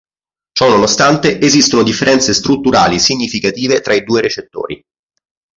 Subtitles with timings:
[0.51, 4.83] Ciò nonostante esistono differenze strutturali significative tra i due recettori.